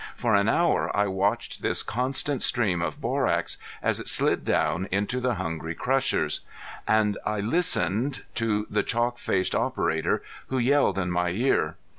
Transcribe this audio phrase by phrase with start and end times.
[0.15, 5.19] For an hour I watched this constant stream of borax as it slid down into
[5.19, 6.41] the hungry crushers,
[6.87, 11.75] and I listened to the chalk faced operator who yelled in my ear.